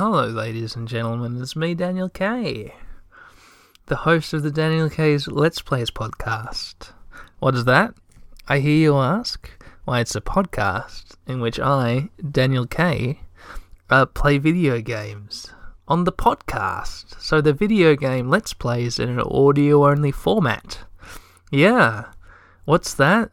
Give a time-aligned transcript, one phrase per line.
[0.00, 1.38] hello, ladies and gentlemen.
[1.42, 2.72] It's me, Daniel K,
[3.84, 6.94] the host of the Daniel K's Let's Plays podcast.
[7.38, 7.92] What is that?
[8.48, 9.50] I hear you ask.
[9.84, 13.20] Why, it's a podcast in which I, Daniel K,
[13.90, 15.52] uh, play video games
[15.86, 17.20] on the podcast.
[17.20, 20.78] So the video game Let's Play is in an audio only format.
[21.50, 22.06] Yeah.
[22.64, 23.32] What's that?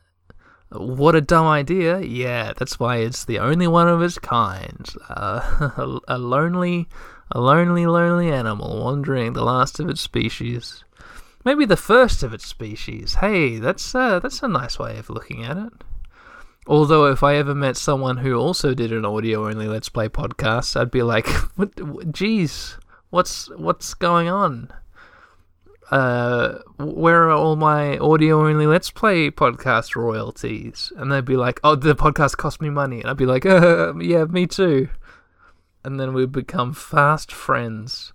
[0.70, 2.00] What a dumb idea.
[2.00, 4.86] Yeah, that's why it's the only one of its kind.
[5.10, 6.88] Uh, a, lonely,
[7.32, 10.84] a lonely, lonely animal wandering the last of its species.
[11.46, 13.16] Maybe the first of its species.
[13.16, 15.72] Hey, that's uh, that's a nice way of looking at it.
[16.68, 20.80] Although, if I ever met someone who also did an audio only Let's Play podcast,
[20.80, 22.78] I'd be like, what, geez,
[23.10, 24.74] what's, what's going on?
[25.90, 30.92] Uh, where are all my audio only Let's Play podcast royalties?
[30.98, 33.00] And they'd be like, oh, the podcast cost me money.
[33.00, 34.90] And I'd be like, uh, yeah, me too.
[35.84, 38.12] And then we'd become fast friends.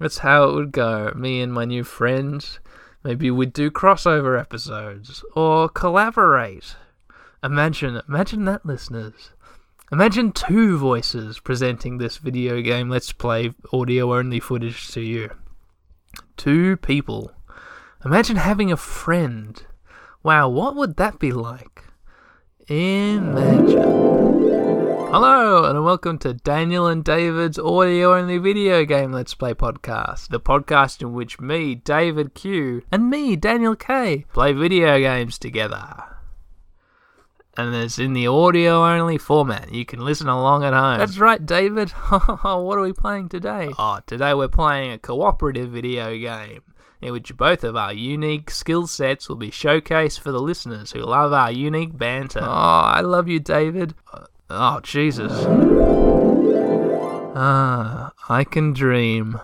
[0.00, 1.12] That's how it would go.
[1.14, 2.58] Me and my new friends.
[3.04, 6.76] Maybe we'd do crossover episodes or collaborate.
[7.44, 9.30] Imagine, imagine that, listeners.
[9.92, 15.30] Imagine two voices presenting this video game Let's Play audio only footage to you.
[16.42, 17.30] Two people.
[18.04, 19.64] Imagine having a friend.
[20.24, 21.84] Wow, what would that be like?
[22.66, 23.80] Imagine.
[25.12, 30.30] Hello, and welcome to Daniel and David's audio only video game Let's Play podcast.
[30.30, 36.11] The podcast in which me, David Q, and me, Daniel K, play video games together
[37.56, 39.72] and it's in the audio only format.
[39.72, 40.98] You can listen along at home.
[40.98, 41.90] That's right, David.
[42.10, 43.70] what are we playing today?
[43.78, 46.62] Oh, today we're playing a cooperative video game
[47.02, 51.00] in which both of our unique skill sets will be showcased for the listeners who
[51.00, 52.40] love our unique banter.
[52.40, 53.94] Oh, I love you, David.
[54.48, 55.32] Oh, Jesus.
[57.34, 59.40] Ah, I can dream.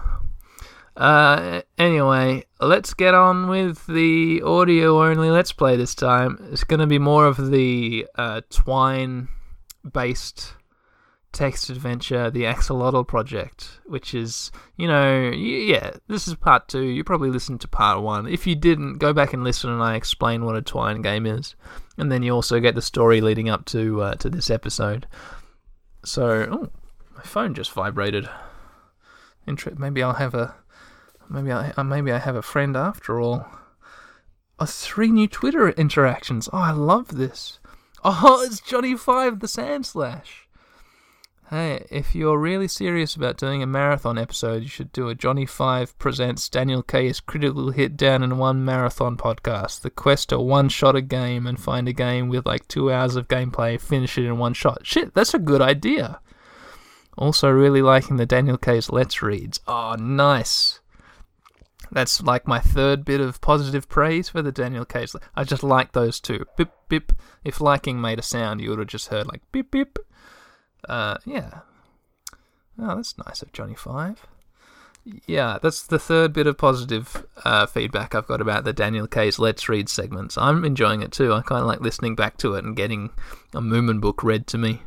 [0.99, 6.49] Uh, anyway, let's get on with the audio only Let's Play this time.
[6.51, 9.29] It's going to be more of the uh, Twine
[9.93, 10.55] based
[11.31, 16.87] text adventure, the Axolotl Project, which is, you know, yeah, this is part two.
[16.87, 18.27] You probably listened to part one.
[18.27, 21.55] If you didn't, go back and listen and I explain what a Twine game is.
[21.97, 25.07] And then you also get the story leading up to, uh, to this episode.
[26.05, 26.71] So, oh,
[27.15, 28.29] my phone just vibrated.
[29.77, 30.57] Maybe I'll have a
[31.29, 33.47] Maybe I uh, maybe I have a friend after all.
[34.59, 36.49] Oh, three new Twitter interactions.
[36.53, 37.61] Oh, I love this.
[38.03, 40.49] Oh, it's Johnny Five, the Sand Slash.
[41.51, 45.47] Hey, if you're really serious about doing a marathon episode, you should do a Johnny
[45.47, 49.81] Five presents Daniel K's critical hit down in one marathon podcast.
[49.81, 53.17] The quest to one shot a game and find a game with like two hours
[53.17, 54.87] of gameplay, finish it in one shot.
[54.87, 56.21] Shit, that's a good idea.
[57.17, 59.61] Also, really liking the Daniel K's Let's Reads.
[59.67, 60.81] Oh, nice.
[61.91, 65.13] That's like my third bit of positive praise for the Daniel Cage.
[65.35, 66.45] I just like those two.
[66.57, 67.13] Bip, bip.
[67.45, 69.99] If liking made a sound, you would have just heard like bip, bip.
[70.89, 71.61] Uh, yeah.
[72.79, 74.27] Oh, that's nice of Johnny Five.
[75.27, 79.39] Yeah, that's the third bit of positive uh, feedback I've got about the Daniel K's
[79.39, 80.37] Let's Read segments.
[80.37, 81.33] I'm enjoying it too.
[81.33, 83.11] I kind of like listening back to it and getting
[83.55, 84.83] a Moomin book read to me.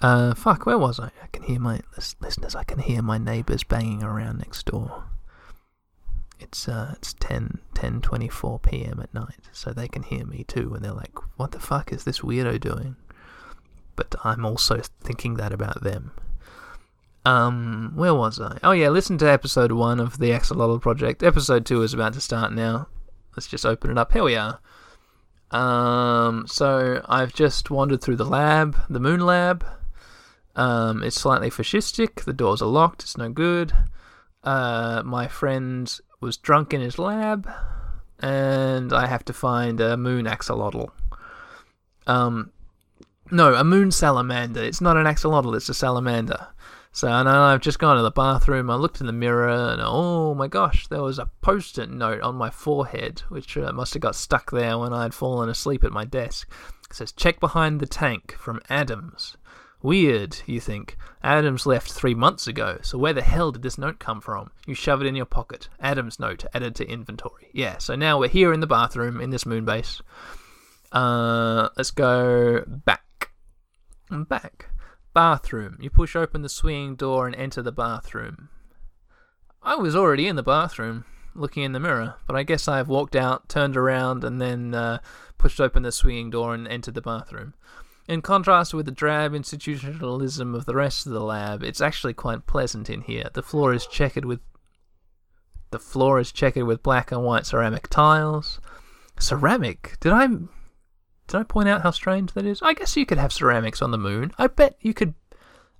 [0.00, 1.10] Uh, fuck, where was I?
[1.20, 1.80] I can hear my
[2.22, 2.54] listeners.
[2.54, 5.04] I can hear my neighbours banging around next door
[6.38, 9.00] it's uh, it's 10, 10 24 p.m.
[9.00, 12.04] at night, so they can hear me too, and they're like, "What the fuck is
[12.04, 12.96] this weirdo doing?"
[13.94, 16.12] But I'm also thinking that about them.
[17.24, 18.58] Um, where was I?
[18.62, 21.22] Oh yeah, listen to episode one of the Axolotl Project.
[21.22, 22.88] Episode two is about to start now.
[23.36, 24.12] Let's just open it up.
[24.12, 24.60] Here we are.
[25.50, 29.64] Um, so I've just wandered through the lab, the moon lab.
[30.54, 32.24] Um, it's slightly fascistic.
[32.24, 33.02] The doors are locked.
[33.02, 33.72] It's no good.
[34.42, 37.48] Uh, my friend was drunk in his lab,
[38.20, 40.90] and I have to find a moon axolotl.
[42.06, 42.52] Um,
[43.30, 44.62] no, a moon salamander.
[44.62, 46.48] It's not an axolotl, it's a salamander.
[46.92, 48.70] So know I've just gone to the bathroom.
[48.70, 52.36] I looked in the mirror, and oh my gosh, there was a post-it note on
[52.36, 55.92] my forehead, which uh, must have got stuck there when I had fallen asleep at
[55.92, 56.50] my desk.
[56.88, 59.36] It says, "Check behind the tank from Adams."
[59.82, 60.96] Weird, you think.
[61.22, 64.50] Adams left three months ago, so where the hell did this note come from?
[64.66, 65.68] You shove it in your pocket.
[65.80, 67.48] Adams note added to inventory.
[67.52, 70.00] Yeah, so now we're here in the bathroom in this moon base.
[70.92, 73.30] Uh, let's go back.
[74.10, 74.70] Back.
[75.12, 75.78] Bathroom.
[75.80, 78.48] You push open the swinging door and enter the bathroom.
[79.62, 83.16] I was already in the bathroom, looking in the mirror, but I guess I've walked
[83.16, 84.98] out, turned around, and then uh,
[85.38, 87.54] pushed open the swinging door and entered the bathroom.
[88.08, 92.46] In contrast with the drab institutionalism of the rest of the lab, it's actually quite
[92.46, 93.28] pleasant in here.
[93.32, 94.40] The floor is checkered with
[95.70, 98.60] the floor is checkered with black and white ceramic tiles.
[99.18, 99.98] Ceramic?
[99.98, 102.62] Did I did I point out how strange that is?
[102.62, 104.30] I guess you could have ceramics on the moon.
[104.38, 105.14] I bet you could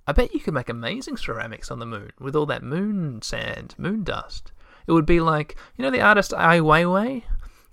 [0.05, 3.75] I bet you could make amazing ceramics on the moon with all that moon sand,
[3.77, 4.51] moon dust.
[4.85, 7.23] It would be like, you know the artist Ai Weiwei?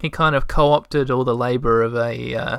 [0.01, 2.59] He kind of co-opted all the labor of a uh,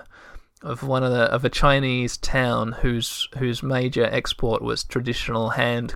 [0.61, 5.95] of one of the of a Chinese town whose whose major export was traditional hand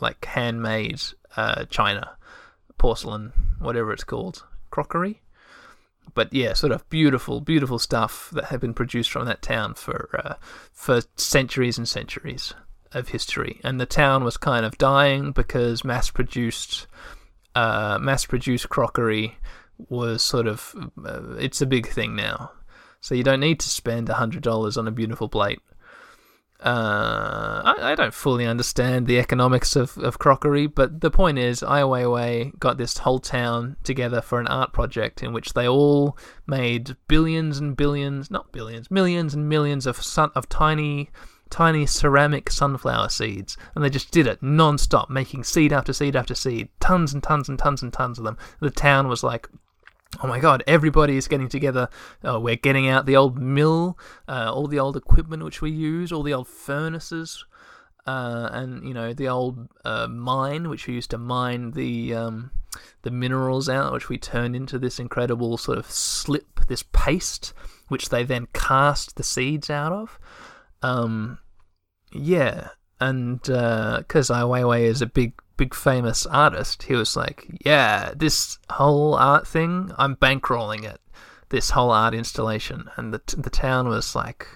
[0.00, 1.02] like handmade
[1.36, 2.16] uh, china,
[2.78, 5.22] porcelain, whatever it's called, crockery.
[6.12, 10.20] But yeah, sort of beautiful, beautiful stuff that had been produced from that town for
[10.24, 10.34] uh,
[10.72, 12.52] for centuries and centuries
[12.92, 13.60] of history.
[13.62, 16.88] And the town was kind of dying because mass produced
[17.54, 19.36] uh, mass produced crockery
[19.88, 20.74] was sort of
[21.04, 22.50] uh, it's a big thing now
[23.00, 25.60] so you don't need to spend $100 on a beautiful plate.
[26.62, 31.62] Uh, I, I, don't fully understand the economics of, of crockery, but the point is,
[31.62, 36.18] Ai Weiwei got this whole town together for an art project in which they all
[36.46, 41.08] made billions and billions, not billions, millions and millions of sun, of tiny,
[41.48, 46.34] tiny ceramic sunflower seeds, and they just did it non-stop, making seed after seed after
[46.34, 48.36] seed, tons and tons and tons and tons of them.
[48.60, 49.48] The town was like
[50.22, 51.88] oh my god, everybody is getting together.
[52.26, 53.98] Uh, we're getting out the old mill,
[54.28, 57.44] uh, all the old equipment which we use, all the old furnaces,
[58.06, 62.50] uh, and you know the old uh, mine which we used to mine the um,
[63.02, 67.52] the minerals out, which we turned into this incredible sort of slip, this paste,
[67.88, 70.18] which they then cast the seeds out of.
[70.82, 71.38] Um,
[72.12, 72.70] yeah,
[73.00, 78.14] and because uh, Ai Weiwei is a big big famous artist, he was like, "Yeah,
[78.16, 81.02] this whole art thing, I'm bankrolling it.
[81.50, 84.48] This whole art installation." And the t- the town was like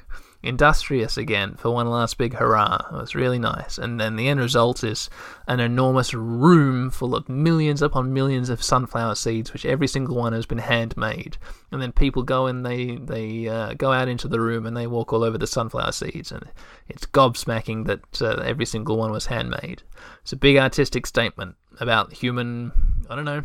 [0.44, 2.86] industrious again for one last big hurrah.
[2.92, 3.78] It was really nice.
[3.78, 5.10] And then the end result is
[5.46, 10.32] an enormous room full of millions upon millions of sunflower seeds, which every single one
[10.32, 11.36] has been handmade.
[11.72, 14.86] And then people go and they they uh, go out into the room and they
[14.86, 16.44] walk all over the sunflower seeds, and
[16.88, 19.82] it's gobsmacking that uh, every single one was handmade.
[20.22, 22.72] It's a big artistic statement about human,
[23.10, 23.42] I don't know,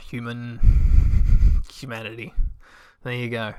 [0.00, 2.32] human humanity.
[3.02, 3.54] There you go.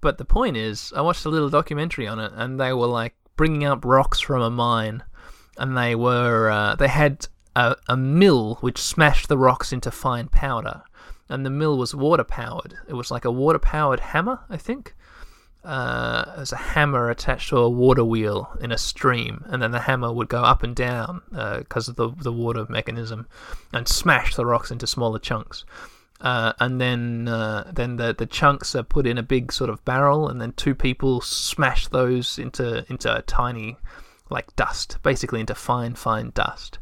[0.00, 3.14] But the point is, I watched a little documentary on it, and they were like
[3.36, 5.02] bringing up rocks from a mine,
[5.56, 10.28] and they were uh, they had a, a mill which smashed the rocks into fine
[10.28, 10.82] powder,
[11.28, 12.74] and the mill was water powered.
[12.86, 14.94] It was like a water powered hammer, I think
[15.64, 19.80] uh, as a hammer attached to a water wheel in a stream, and then the
[19.80, 23.26] hammer would go up and down because uh, of the the water mechanism,
[23.72, 25.64] and smash the rocks into smaller chunks.
[26.20, 29.84] Uh, and then uh, then the the chunks are put in a big sort of
[29.84, 33.76] barrel, and then two people smash those into into a tiny
[34.30, 36.78] like dust, basically into fine fine dust,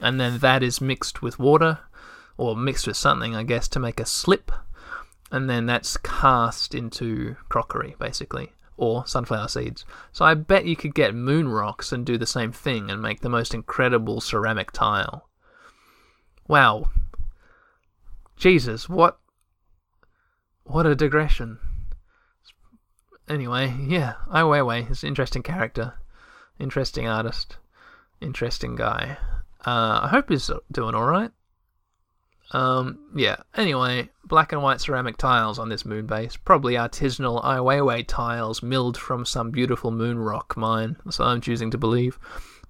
[0.00, 1.78] and then that is mixed with water
[2.36, 4.50] or mixed with something, I guess, to make a slip
[5.30, 9.84] and then that's cast into crockery, basically, or sunflower seeds.
[10.12, 13.20] So I bet you could get moon rocks and do the same thing and make
[13.20, 15.28] the most incredible ceramic tile.
[16.48, 16.90] Wow.
[18.40, 19.18] Jesus, what
[20.64, 21.58] what a digression.
[23.28, 25.92] Anyway, yeah, Ai Weiwei is an interesting character,
[26.58, 27.58] interesting artist,
[28.18, 29.18] interesting guy.
[29.66, 31.30] Uh, I hope he's doing all right.
[32.52, 33.36] Um, yeah.
[33.54, 38.62] Anyway, black and white ceramic tiles on this moon base, probably artisanal Ai Weiwei tiles
[38.62, 40.96] milled from some beautiful moon rock mine.
[41.04, 42.18] What I'm choosing to believe.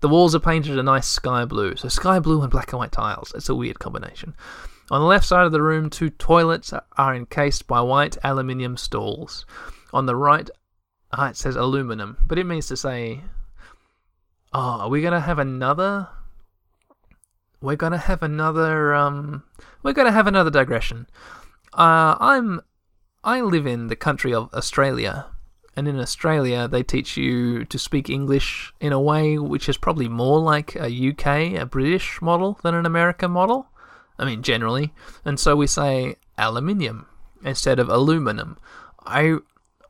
[0.01, 2.91] The walls are painted a nice sky blue, so sky blue and black and white
[2.91, 3.33] tiles.
[3.37, 4.35] It's a weird combination.
[4.91, 9.47] On the left side of the room, two toilets are encased by white aluminium stalls.
[9.93, 10.51] On the right,
[11.13, 13.23] ah, it says aluminum, but it means to say,
[14.53, 16.09] oh, are we gonna have another
[17.61, 19.43] we're gonna have another um
[19.83, 21.07] we're gonna have another digression.
[21.73, 22.61] Uh, I'm
[23.23, 25.27] I live in the country of Australia,
[25.77, 30.09] and in Australia they teach you to speak English in a way which is probably
[30.09, 33.69] more like a UK, a British model than an American model.
[34.21, 34.93] I mean, generally,
[35.25, 37.07] and so we say aluminium
[37.43, 38.59] instead of aluminum.
[39.07, 39.39] I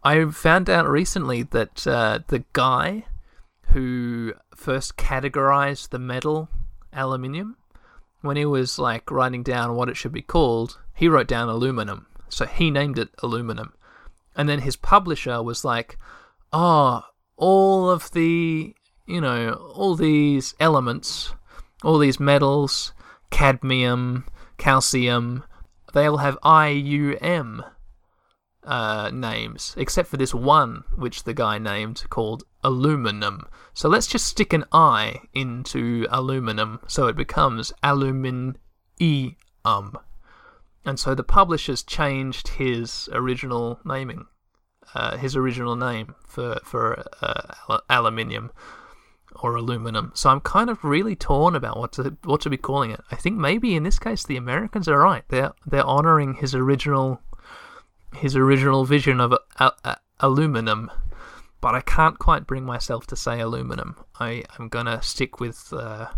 [0.05, 3.07] I found out recently that uh, the guy
[3.73, 6.49] who first categorized the metal
[6.93, 7.57] aluminium
[8.23, 12.07] when he was like writing down what it should be called, he wrote down aluminum.
[12.29, 13.73] So he named it aluminum.
[14.37, 15.99] And then his publisher was like,
[16.53, 17.03] oh,
[17.37, 18.75] all of the,
[19.07, 21.35] you know, all these elements,
[21.83, 22.93] all these metals,
[23.31, 24.25] cadmium,
[24.59, 25.45] calcium,
[25.93, 27.65] they all have IUM.
[28.65, 33.47] uh, names, except for this one which the guy named called aluminum.
[33.73, 38.57] So let's just stick an I into aluminum so it becomes aluminium.
[40.85, 44.27] And so the publisher's changed his original naming,
[44.95, 48.51] uh, his original name for for uh, aluminium
[49.37, 50.13] or aluminum.
[50.15, 53.01] So I'm kind of really torn about what to what to be calling it.
[53.11, 55.25] I think maybe in this case the Americans are right.
[55.29, 57.21] They're they're honoring his original
[58.17, 60.91] his original vision of a, a, aluminum,
[61.61, 63.97] but I can't quite bring myself to say aluminum.
[64.19, 66.09] I am gonna stick with uh,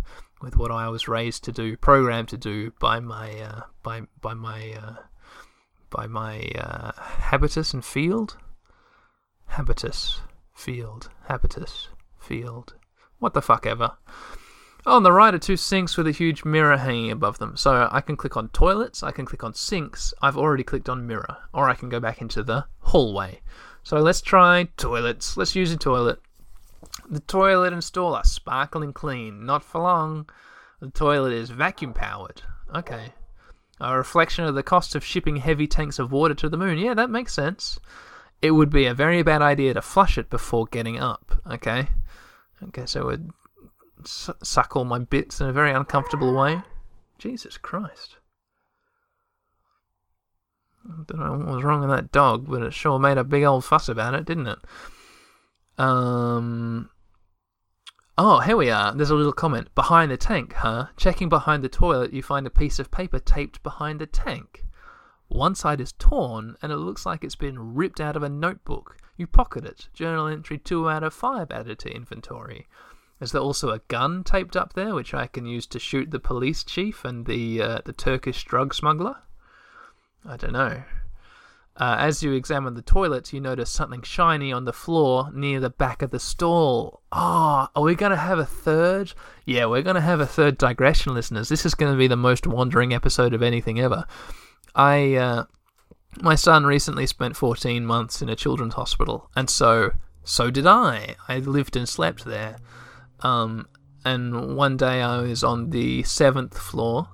[0.40, 4.34] with what I was raised to do, programmed to do by my uh, by by
[4.34, 4.94] my uh,
[5.90, 8.36] by my uh, habitus and field.
[9.48, 10.20] Habitus,
[10.54, 11.88] field, habitus,
[12.18, 12.74] field.
[13.22, 13.92] What the fuck ever.
[14.84, 17.56] Oh, on the right are two sinks with a huge mirror hanging above them.
[17.56, 20.12] So I can click on toilets, I can click on sinks.
[20.20, 21.36] I've already clicked on mirror.
[21.52, 23.40] Or I can go back into the hallway.
[23.84, 25.36] So let's try toilets.
[25.36, 26.18] Let's use a toilet.
[27.08, 30.28] The toilet installer, sparkling clean, not for long.
[30.80, 32.42] The toilet is vacuum powered.
[32.74, 33.12] Okay.
[33.80, 36.76] A reflection of the cost of shipping heavy tanks of water to the moon.
[36.76, 37.78] Yeah, that makes sense.
[38.40, 41.40] It would be a very bad idea to flush it before getting up.
[41.48, 41.86] Okay.
[42.62, 43.30] Okay, guess it would
[44.04, 46.62] suck all my bits in a very uncomfortable way.
[47.18, 48.16] Jesus Christ.
[50.84, 53.44] I don't know what was wrong with that dog, but it sure made a big
[53.44, 54.58] old fuss about it, didn't it?
[55.78, 56.90] Um.
[58.18, 58.94] Oh, here we are.
[58.94, 59.74] There's a little comment.
[59.74, 60.88] Behind the tank, huh?
[60.96, 64.64] Checking behind the toilet, you find a piece of paper taped behind the tank.
[65.28, 68.96] One side is torn, and it looks like it's been ripped out of a notebook.
[69.16, 69.88] You pocket it.
[69.92, 72.66] Journal entry 2 out of 5 added to inventory.
[73.20, 76.18] Is there also a gun taped up there, which I can use to shoot the
[76.18, 79.18] police chief and the uh, the Turkish drug smuggler?
[80.24, 80.82] I don't know.
[81.76, 85.70] Uh, as you examine the toilets, you notice something shiny on the floor near the
[85.70, 87.00] back of the stall.
[87.12, 89.14] Oh, are we going to have a third?
[89.46, 91.48] Yeah, we're going to have a third digression, listeners.
[91.48, 94.04] This is going to be the most wandering episode of anything ever.
[94.74, 95.44] I, uh,
[96.20, 99.92] my son recently spent 14 months in a children's hospital, and so,
[100.24, 101.16] so did I.
[101.28, 102.58] I lived and slept there.
[103.20, 103.68] Um,
[104.04, 107.08] and one day I was on the seventh floor,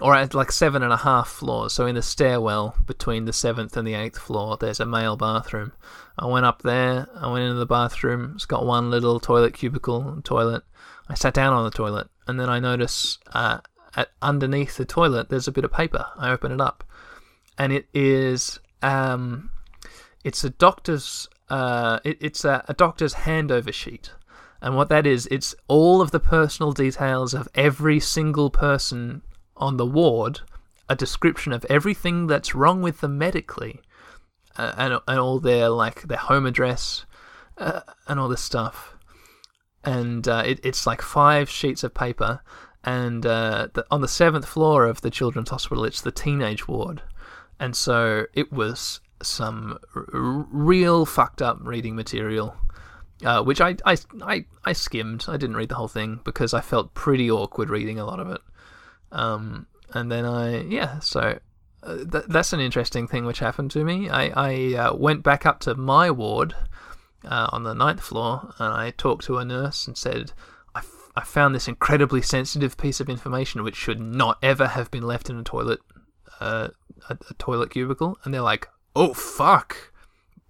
[0.00, 1.72] or at like seven and a half floors.
[1.72, 5.72] So in the stairwell between the seventh and the eighth floor, there's a male bathroom.
[6.18, 7.08] I went up there.
[7.16, 8.32] I went into the bathroom.
[8.34, 10.62] It's got one little toilet cubicle toilet.
[11.08, 13.60] I sat down on the toilet, and then I notice uh,
[13.96, 16.06] at underneath the toilet there's a bit of paper.
[16.16, 16.84] I open it up,
[17.58, 19.50] and it is um,
[20.24, 24.12] it's a doctor's uh, it, it's a, a doctor's handover sheet
[24.60, 29.22] and what that is, it's all of the personal details of every single person
[29.56, 30.40] on the ward,
[30.88, 33.80] a description of everything that's wrong with them medically,
[34.56, 37.06] uh, and, and all their like their home address,
[37.56, 38.96] uh, and all this stuff.
[39.84, 42.40] And uh, it, it's like five sheets of paper,
[42.82, 47.02] and uh, the, on the seventh floor of the children's hospital, it's the teenage ward,
[47.60, 52.56] and so it was some r- real fucked up reading material
[53.24, 55.24] uh, which I, I, I, I skimmed.
[55.28, 58.30] I didn't read the whole thing because I felt pretty awkward reading a lot of
[58.30, 58.40] it.
[59.10, 61.38] Um, and then I, yeah, so
[61.82, 64.08] uh, th- that's an interesting thing which happened to me.
[64.08, 66.54] I, I uh, went back up to my ward
[67.24, 70.32] uh, on the ninth floor and I talked to a nurse and said,
[70.74, 74.90] I, f- I found this incredibly sensitive piece of information which should not ever have
[74.90, 75.80] been left in a toilet,
[76.40, 76.70] a,
[77.08, 78.18] a toilet cubicle.
[78.24, 79.92] And they're like, oh, fuck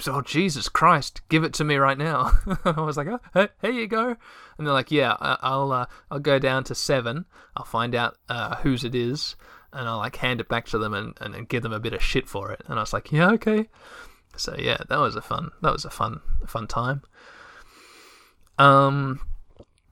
[0.07, 2.33] oh Jesus Christ, give it to me right now.
[2.65, 4.17] I was like, oh, hey, here you go.
[4.57, 7.25] And they're like, yeah, I'll uh, I'll go down to seven.
[7.57, 9.35] I'll find out uh, whose it is,
[9.73, 11.95] and I'll like hand it back to them and, and, and give them a bit
[11.95, 12.63] of shit for it.
[12.67, 13.69] And I was like, yeah, okay.
[14.37, 17.03] So yeah, that was a fun that was a fun fun time.
[18.59, 19.21] Um,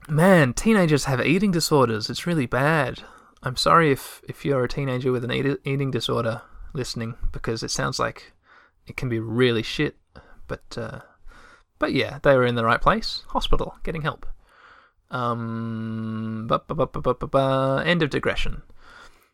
[0.07, 2.09] man, teenagers have eating disorders.
[2.09, 3.03] It's really bad.
[3.43, 6.41] I'm sorry if if you're a teenager with an eat- eating disorder
[6.73, 8.33] listening because it sounds like
[8.85, 9.97] it can be really shit.
[10.47, 11.01] But uh,
[11.79, 13.23] but yeah, they were in the right place.
[13.29, 14.25] Hospital, getting help.
[15.09, 18.63] Um, end of digression.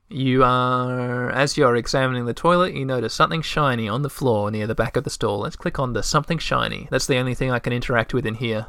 [0.10, 4.68] You are, as you're examining the toilet, you notice something shiny on the floor near
[4.68, 5.40] the back of the stall.
[5.40, 6.88] Let's click on the something shiny.
[6.92, 8.68] That's the only thing I can interact with in here.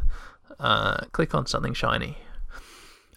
[0.58, 2.16] Uh, click on something shiny.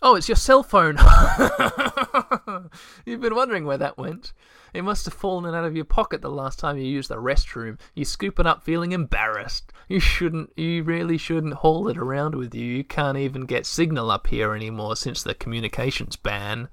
[0.02, 0.98] Oh, it's your cell phone.
[3.06, 4.34] You've been wondering where that went.
[4.74, 7.80] It must have fallen out of your pocket the last time you used the restroom.
[7.96, 9.74] You scoop it up feeling embarrassed.
[9.88, 12.66] You shouldn't, you really shouldn't haul it around with you.
[12.66, 16.70] You can't even get signal up here anymore since the communications ban.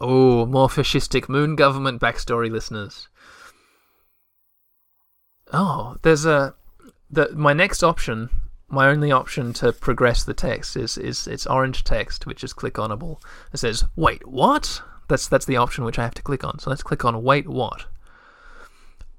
[0.00, 3.08] Oh, more fascistic moon government backstory listeners.
[5.52, 6.54] Oh, there's a
[7.10, 8.30] the my next option,
[8.68, 12.74] my only option to progress the text is is it's orange text which is click
[12.74, 13.20] onable.
[13.52, 16.58] It says, "Wait, what?" That's that's the option which I have to click on.
[16.58, 17.86] So let's click on "Wait, what?"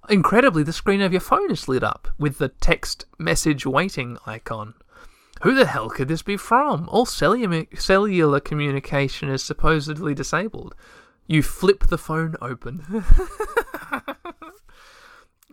[0.10, 4.74] Incredibly, the screen of your phone is lit up with the text message waiting icon.
[5.41, 6.89] Who the hell could this be from?
[6.89, 10.75] All cellular, cellular communication is supposedly disabled.
[11.27, 12.84] You flip the phone open.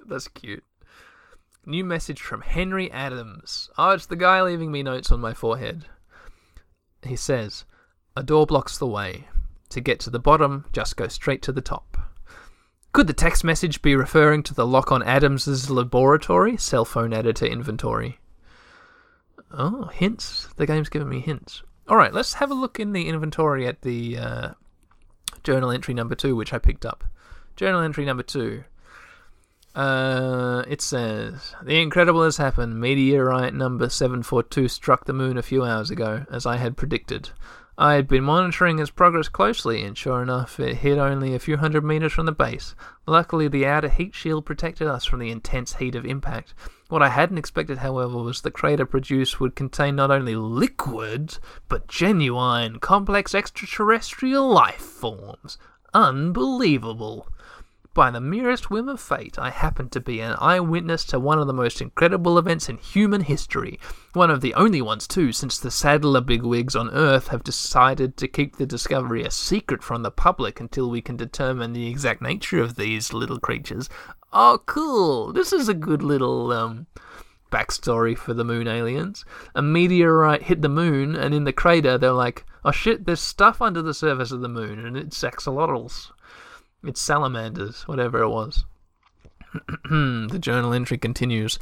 [0.07, 0.65] That's cute.
[1.69, 3.71] New message from Henry Adams.
[3.77, 5.87] Oh, it's the guy leaving me notes on my forehead.
[7.03, 7.65] He says,
[8.17, 9.27] A door blocks the way.
[9.71, 11.99] To get to the bottom, just go straight to the top.
[12.93, 16.57] Could the text message be referring to the lock on Adams's laboratory?
[16.57, 18.21] Cell phone editor inventory.
[19.51, 20.49] Oh, hints.
[20.55, 21.65] The game's giving me hints.
[21.91, 24.49] Alright, let's have a look in the inventory at the uh,
[25.43, 27.03] journal entry number two, which I picked up.
[27.57, 28.63] Journal entry number two.
[29.77, 32.81] Uh, it says the incredible has happened.
[32.81, 36.79] Meteorite number seven four two struck the moon a few hours ago, as I had
[36.79, 37.29] predicted.
[37.79, 41.59] I had been monitoring its progress closely, and sure enough, it hit only a few
[41.59, 42.75] hundred meters from the base.
[43.07, 46.55] Luckily, the outer heat shield protected us from the intense heat of impact.
[46.89, 51.87] What I hadn't expected, however, was the crater produced would contain not only liquids, but
[51.87, 55.59] genuine, complex extraterrestrial life forms.
[55.93, 57.29] Unbelievable.
[57.97, 61.47] By the merest whim of fate, I happened to be an eyewitness to one of
[61.47, 63.81] the most incredible events in human history.
[64.13, 68.29] One of the only ones, too, since the Sadler bigwigs on Earth have decided to
[68.29, 72.61] keep the discovery a secret from the public until we can determine the exact nature
[72.61, 73.89] of these little creatures.
[74.31, 75.33] Oh, cool!
[75.33, 76.89] This is a good little, um,
[77.51, 79.25] backstory for the moon aliens.
[79.55, 83.63] A meteorite hit the moon, and in the crater, they're like, oh shit, there's stuff
[83.63, 86.13] under the surface of the moon, and it's axolotls.
[86.85, 88.65] It's salamanders, whatever it was.
[89.91, 91.59] the journal entry continues.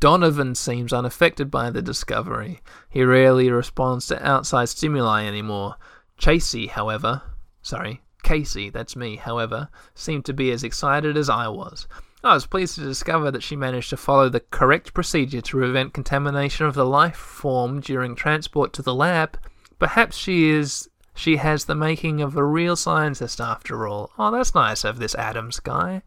[0.00, 2.60] Donovan seems unaffected by the discovery.
[2.90, 5.76] He rarely responds to outside stimuli anymore.
[6.18, 7.22] Chasey, however,
[7.62, 11.86] sorry, Casey, that's me, however, seemed to be as excited as I was.
[12.24, 15.94] I was pleased to discover that she managed to follow the correct procedure to prevent
[15.94, 19.38] contamination of the life form during transport to the lab.
[19.78, 24.10] Perhaps she is she has the making of a real scientist after all.
[24.18, 26.02] Oh, that's nice of this Adams guy.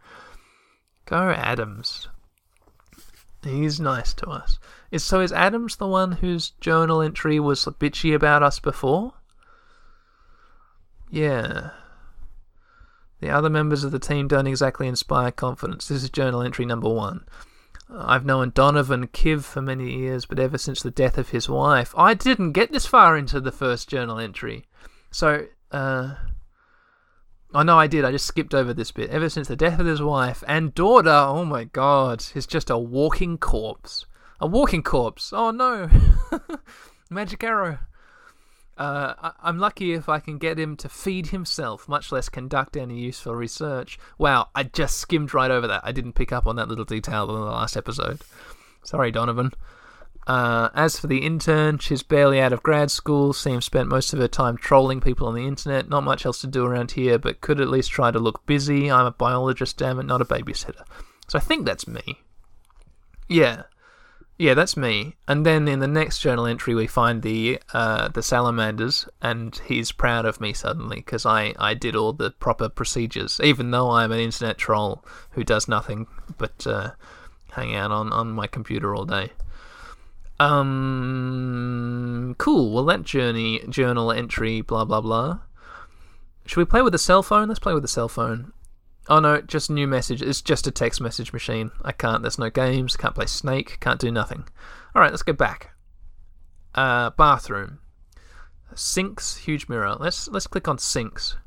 [1.05, 2.07] Go Adams.
[3.43, 4.57] He's nice to us.
[4.89, 9.13] Is so is Adams the one whose journal entry was bitchy about us before?
[11.11, 11.69] Yeah.
[13.21, 15.87] The other members of the team don't exactly inspire confidence.
[15.87, 17.25] This is journal entry number one.
[17.89, 21.93] I've known Donovan Kiv for many years, but ever since the death of his wife,
[21.95, 24.65] I didn't get this far into the first journal entry.
[25.15, 26.15] So, uh,
[27.53, 28.03] I know I did.
[28.03, 29.09] I just skipped over this bit.
[29.09, 32.77] Ever since the death of his wife and daughter, oh my god, he's just a
[32.77, 34.05] walking corpse.
[34.41, 35.31] A walking corpse.
[35.31, 35.89] Oh no.
[37.09, 37.79] Magic arrow.
[38.77, 42.75] Uh, I- am lucky if I can get him to feed himself, much less conduct
[42.75, 43.97] any useful research.
[44.17, 45.79] Wow, I just skimmed right over that.
[45.85, 48.19] I didn't pick up on that little detail in the last episode.
[48.83, 49.51] Sorry, Donovan.
[50.27, 54.19] Uh, as for the intern, she's barely out of grad school, seems spent most of
[54.19, 55.87] her time trolling people on the internet.
[55.87, 58.89] Not much else to do around here, but could at least try to look busy.
[58.89, 60.83] I'm a biologist, damn it, not a babysitter.
[61.27, 62.21] So I think that's me.
[63.27, 63.63] Yeah.
[64.37, 65.15] Yeah, that's me.
[65.27, 69.93] And then in the next journal entry, we find the uh, the salamanders, and he's
[69.93, 74.11] proud of me suddenly because I, I did all the proper procedures, even though I'm
[74.11, 76.07] an internet troll who does nothing
[76.37, 76.91] but uh,
[77.51, 79.31] hang out on, on my computer all day.
[80.39, 82.73] Um, cool.
[82.73, 85.39] Well, that journey, journal entry, blah blah blah.
[86.45, 87.47] Should we play with a cell phone?
[87.47, 88.51] Let's play with a cell phone.
[89.07, 90.21] Oh no, just new message.
[90.21, 91.71] It's just a text message machine.
[91.83, 92.21] I can't.
[92.21, 92.97] There's no games.
[92.97, 93.79] Can't play Snake.
[93.79, 94.45] Can't do nothing.
[94.93, 95.71] All right, let's go back.
[96.73, 97.79] Uh, bathroom.
[98.73, 99.37] Sinks.
[99.37, 99.95] Huge mirror.
[99.99, 101.37] Let's let's click on sinks.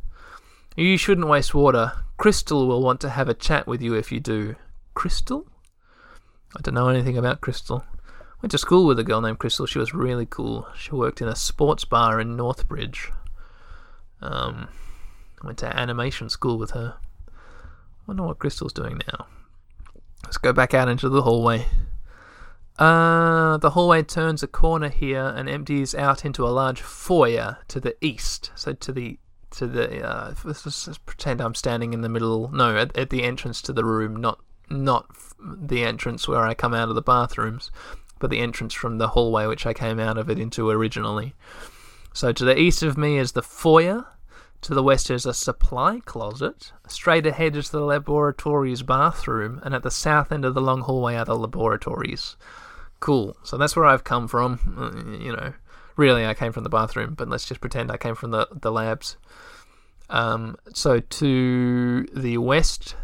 [0.77, 1.93] You shouldn't waste water.
[2.17, 4.55] Crystal will want to have a chat with you if you do.
[4.95, 5.47] Crystal?
[6.57, 7.85] I don't know anything about Crystal.
[8.41, 9.67] Went to school with a girl named Crystal.
[9.67, 10.69] She was really cool.
[10.77, 13.11] She worked in a sports bar in Northbridge.
[14.21, 14.69] Um,
[15.43, 16.97] went to animation school with her.
[18.07, 19.27] Wonder what Crystal's doing now.
[20.25, 21.67] Let's go back out into the hallway.
[22.79, 27.81] Uh, the hallway turns a corner here and empties out into a large foyer to
[27.81, 28.53] the east.
[28.55, 29.19] So to the
[29.51, 32.51] to the uh, let's just pretend I'm standing in the middle.
[32.53, 34.39] No, at, at the entrance to the room, not
[34.71, 35.07] not
[35.41, 37.71] the entrance where I come out of the bathrooms
[38.19, 41.35] but the entrance from the hallway which I came out of it into originally.
[42.13, 44.07] So to the east of me is the foyer.
[44.63, 46.73] To the west is a supply closet.
[46.89, 51.15] Straight ahead is the laboratory's bathroom, and at the south end of the long hallway
[51.15, 52.37] are the laboratories.
[52.99, 53.37] Cool.
[53.45, 54.59] So that's where I've come from.
[54.77, 55.53] Uh, you know,
[55.97, 58.73] really, I came from the bathroom, but let's just pretend I came from the, the
[58.73, 59.17] labs.
[60.11, 62.97] Um, so to the west,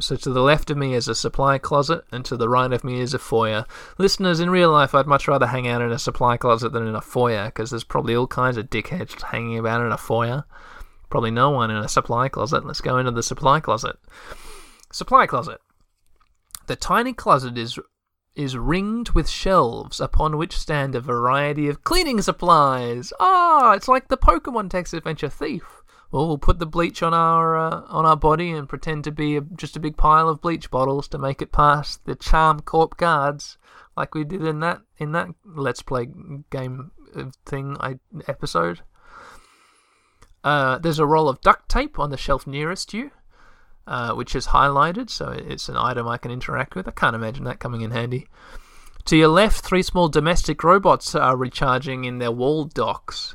[0.00, 2.84] so to the left of me is a supply closet, and to the right of
[2.84, 3.64] me is a foyer.
[3.98, 6.94] Listeners, in real life, I'd much rather hang out in a supply closet than in
[6.94, 10.44] a foyer, because there's probably all kinds of dickheads hanging about in a foyer.
[11.10, 12.66] Probably no one in a supply closet.
[12.66, 13.96] Let's go into the supply closet.
[14.90, 15.60] Supply closet.
[16.66, 17.78] The tiny closet is
[18.34, 23.12] is ringed with shelves upon which stand a variety of cleaning supplies.
[23.20, 25.83] Ah, it's like the Pokemon Text Adventure Thief.
[26.14, 29.36] Well, we'll put the bleach on our uh, on our body and pretend to be
[29.36, 32.96] a, just a big pile of bleach bottles to make it past the Charm Corp
[32.96, 33.58] guards,
[33.96, 36.06] like we did in that in that Let's Play
[36.50, 37.98] game uh, thing I,
[38.28, 38.82] episode.
[40.44, 43.10] Uh, there's a roll of duct tape on the shelf nearest you,
[43.88, 46.86] uh, which is highlighted, so it's an item I can interact with.
[46.86, 48.28] I can't imagine that coming in handy.
[49.06, 53.34] To your left, three small domestic robots are recharging in their wall docks.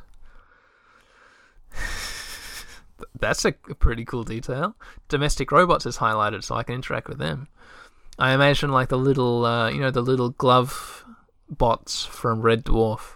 [3.20, 4.76] That's a pretty cool detail.
[5.08, 7.48] Domestic robots is highlighted, so I can interact with them.
[8.18, 11.06] I imagine like the little, uh, you know, the little glove
[11.50, 13.16] bots from Red Dwarf.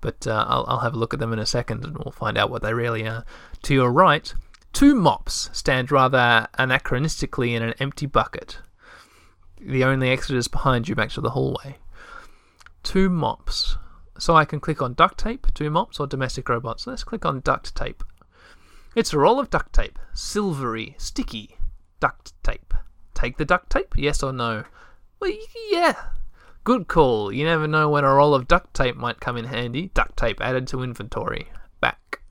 [0.00, 2.36] But uh, I'll, I'll have a look at them in a second, and we'll find
[2.36, 3.24] out what they really are.
[3.62, 4.32] To your right,
[4.72, 8.58] two mops stand rather anachronistically in an empty bucket.
[9.58, 11.78] The only exit is behind you back to the hallway.
[12.82, 13.78] Two mops.
[14.18, 16.86] So I can click on duct tape, two mops, or domestic robots.
[16.86, 18.04] Let's click on duct tape.
[18.96, 19.98] It's a roll of duct tape.
[20.14, 21.58] Silvery, sticky
[22.00, 22.72] duct tape.
[23.12, 23.92] Take the duct tape?
[23.94, 24.64] Yes or no?
[25.20, 25.32] Well,
[25.70, 25.96] yeah.
[26.64, 27.30] Good call.
[27.30, 29.90] You never know when a roll of duct tape might come in handy.
[29.92, 31.48] Duct tape added to inventory.
[31.78, 32.22] Back.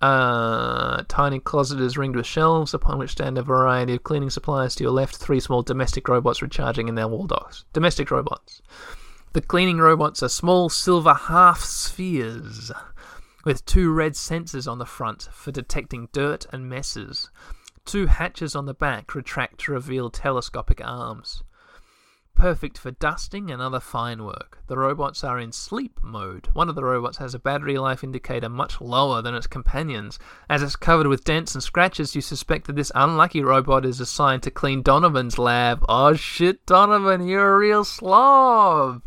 [0.00, 4.74] Uh, tiny closet is ringed with shelves upon which stand a variety of cleaning supplies.
[4.74, 7.64] To your left, three small domestic robots recharging in their wall docks.
[7.72, 8.60] Domestic robots.
[9.34, 12.72] The cleaning robots are small silver half spheres
[13.44, 17.30] with two red sensors on the front for detecting dirt and messes.
[17.84, 21.42] Two hatches on the back retract to reveal telescopic arms.
[22.34, 24.62] Perfect for dusting and other fine work.
[24.66, 26.48] The robots are in sleep mode.
[26.54, 30.18] One of the robots has a battery life indicator much lower than its companions.
[30.48, 34.42] As it's covered with dents and scratches, you suspect that this unlucky robot is assigned
[34.44, 35.84] to clean Donovan's lab.
[35.88, 39.02] Oh shit, Donovan, you're a real slob!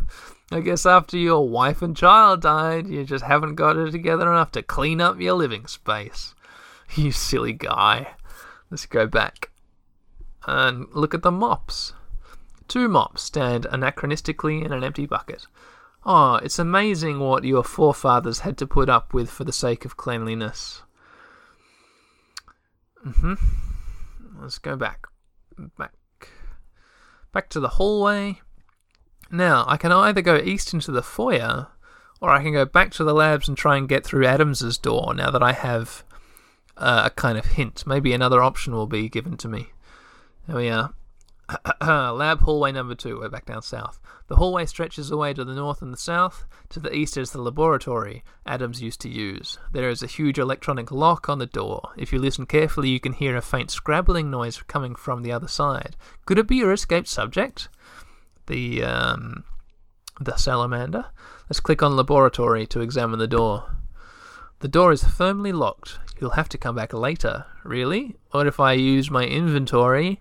[0.51, 4.51] I guess after your wife and child died, you just haven't got it together enough
[4.51, 6.33] to clean up your living space.
[6.95, 8.15] You silly guy.
[8.69, 9.49] Let's go back
[10.45, 11.93] and look at the mops.
[12.67, 15.47] Two mops stand anachronistically in an empty bucket.
[16.05, 19.97] Oh, it's amazing what your forefathers had to put up with for the sake of
[19.97, 20.83] cleanliness.
[23.03, 23.33] Mm-hmm.
[24.39, 25.07] Let's go back.
[25.77, 25.93] Back.
[27.31, 28.41] Back to the hallway.
[29.31, 31.67] Now, I can either go east into the foyer,
[32.21, 35.13] or I can go back to the labs and try and get through Adams's door
[35.13, 36.03] now that I have
[36.77, 37.85] uh, a kind of hint.
[37.85, 39.67] Maybe another option will be given to me.
[40.47, 40.93] There we are.
[41.81, 43.19] Lab hallway number two.
[43.19, 43.99] We're back down south.
[44.27, 46.45] The hallway stretches away to the north and the south.
[46.69, 49.59] To the east is the laboratory Adams used to use.
[49.71, 51.89] There is a huge electronic lock on the door.
[51.97, 55.47] If you listen carefully, you can hear a faint scrabbling noise coming from the other
[55.47, 55.95] side.
[56.25, 57.69] Could it be your escaped subject?
[58.47, 59.43] The um,
[60.19, 61.05] the salamander.
[61.49, 63.75] Let's click on laboratory to examine the door.
[64.59, 65.99] The door is firmly locked.
[66.19, 67.45] You'll have to come back later.
[67.63, 68.15] Really?
[68.31, 70.19] What if I use my inventory?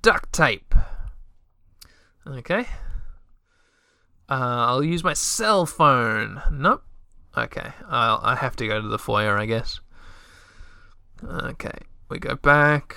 [0.00, 0.74] Duct tape.
[2.26, 2.66] Okay.
[4.28, 6.40] Uh, I'll use my cell phone.
[6.50, 6.84] Nope.
[7.36, 7.72] Okay.
[7.88, 9.80] I'll, I have to go to the foyer, I guess.
[11.24, 11.78] Okay.
[12.08, 12.96] We go back.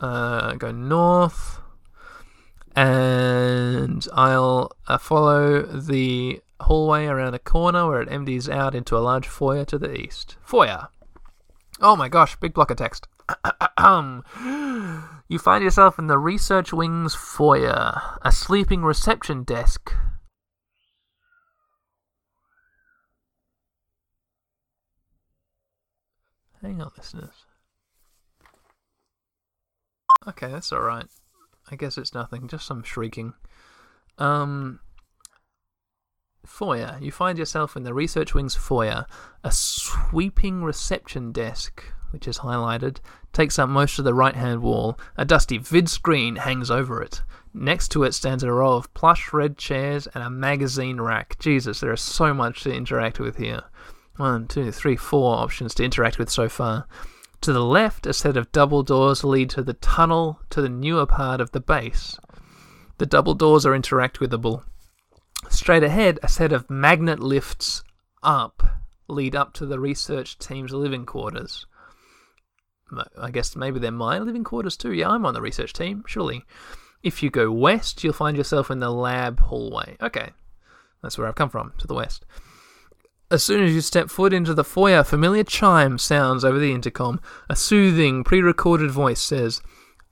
[0.00, 1.60] Uh, go north
[2.76, 9.00] and I'll uh, follow the hallway around a corner where it empties out into a
[9.00, 10.36] large foyer to the east.
[10.42, 10.88] Foyer.
[11.80, 13.06] Oh my gosh, big block of text.
[15.28, 19.92] you find yourself in the research wing's foyer, a sleeping reception desk.
[26.60, 27.44] Hang on, listeners.
[30.26, 31.06] Okay, that's alright.
[31.70, 33.34] I guess it's nothing, just some shrieking.
[34.18, 34.80] Um,
[36.44, 36.98] foyer.
[37.00, 39.06] You find yourself in the research wing's foyer.
[39.44, 42.98] A sweeping reception desk, which is highlighted,
[43.32, 44.98] takes up most of the right hand wall.
[45.16, 47.22] A dusty vid screen hangs over it.
[47.54, 51.38] Next to it stands a row of plush red chairs and a magazine rack.
[51.38, 53.62] Jesus, there is so much to interact with here.
[54.16, 56.86] one, two, three, four options to interact with so far.
[57.42, 61.06] To the left, a set of double doors lead to the tunnel to the newer
[61.06, 62.18] part of the base.
[62.98, 64.64] The double doors are interact withable.
[65.48, 67.84] Straight ahead, a set of magnet lifts
[68.22, 68.62] up
[69.08, 71.66] lead up to the research team's living quarters.
[73.18, 74.92] I guess maybe they're my living quarters too.
[74.92, 76.44] Yeah, I'm on the research team, surely.
[77.02, 79.96] If you go west, you'll find yourself in the lab hallway.
[80.00, 80.30] Okay,
[81.02, 82.24] that's where I've come from, to the west.
[83.30, 87.20] As soon as you step foot into the foyer, familiar chime sounds over the intercom.
[87.50, 89.60] A soothing, pre recorded voice says,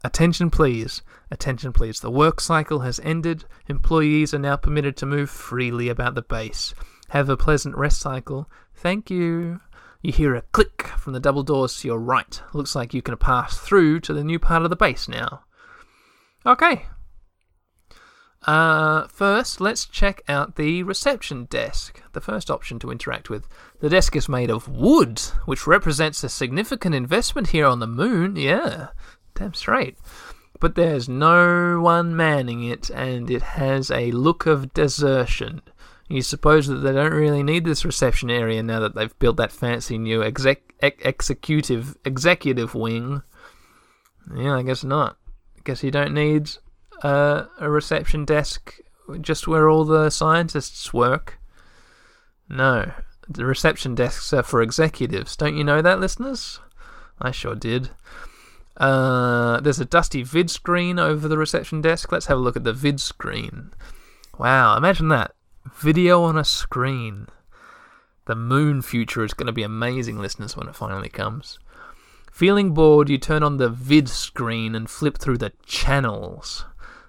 [0.04, 1.02] Attention, please.
[1.30, 2.00] Attention, please.
[2.00, 3.46] The work cycle has ended.
[3.68, 6.74] Employees are now permitted to move freely about the base.
[7.08, 8.50] Have a pleasant rest cycle.
[8.74, 9.60] Thank you.
[10.02, 12.40] You hear a click from the double doors to your right.
[12.52, 15.42] Looks like you can pass through to the new part of the base now.
[16.44, 16.86] Okay.
[18.46, 23.48] Uh, first, let's check out the reception desk, the first option to interact with.
[23.80, 28.36] The desk is made of wood, which represents a significant investment here on the moon.
[28.36, 28.88] Yeah,
[29.34, 29.98] damn straight.
[30.60, 35.60] But there's no one manning it, and it has a look of desertion.
[36.08, 39.50] You suppose that they don't really need this reception area now that they've built that
[39.50, 43.22] fancy new exec- ex- executive executive wing.
[44.34, 45.18] Yeah, I guess not.
[45.58, 46.52] I guess you don't need
[47.02, 48.80] uh, a reception desk
[49.20, 51.38] just where all the scientists work.
[52.48, 52.92] No,
[53.28, 55.36] the reception desks are for executives.
[55.36, 56.60] Don't you know that, listeners?
[57.20, 57.90] I sure did.
[58.76, 62.12] Uh, there's a dusty vid screen over the reception desk.
[62.12, 63.72] Let's have a look at the vid screen.
[64.38, 65.32] Wow, imagine that.
[65.74, 67.28] Video on a screen.
[68.26, 71.58] The moon future is going to be amazing, listeners, when it finally comes.
[72.32, 76.66] Feeling bored, you turn on the vid screen and flip through the channels.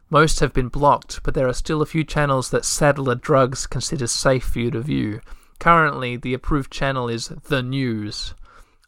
[0.10, 4.12] Most have been blocked, but there are still a few channels that Saddler Drugs considers
[4.12, 5.22] safe for you to view.
[5.60, 8.34] Currently, the approved channel is The News.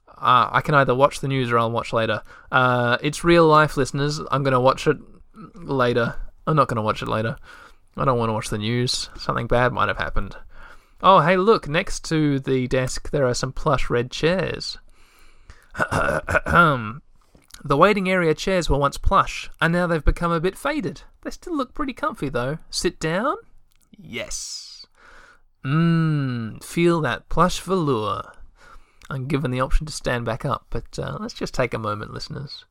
[0.07, 2.21] Uh, I can either watch the news or I'll watch later.
[2.51, 4.19] Uh, it's real life, listeners.
[4.31, 4.97] I'm going to watch it
[5.55, 6.15] later.
[6.45, 7.37] I'm not going to watch it later.
[7.97, 9.09] I don't want to watch the news.
[9.17, 10.35] Something bad might have happened.
[11.01, 14.77] Oh, hey, look, next to the desk there are some plush red chairs.
[17.63, 21.03] the waiting area chairs were once plush, and now they've become a bit faded.
[21.21, 22.59] They still look pretty comfy, though.
[22.69, 23.35] Sit down?
[23.97, 24.85] Yes.
[25.65, 28.33] Mmm, feel that plush velour.
[29.09, 32.13] I'm given the option to stand back up, but uh, let's just take a moment,
[32.13, 32.65] listeners.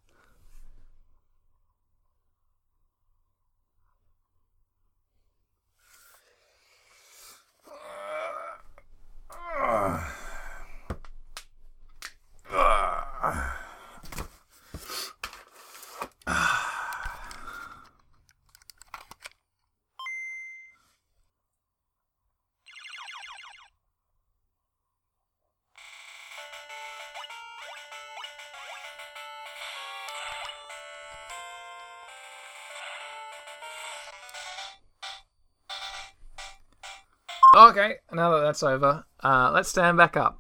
[37.58, 40.38] Okay, now that that's over, uh, let's stand back up.